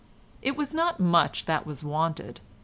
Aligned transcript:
It 0.41 0.57
was 0.57 0.73
not 0.73 0.99
much 0.99 1.45
that 1.45 1.67
was 1.67 1.83
wanted. 1.83 2.41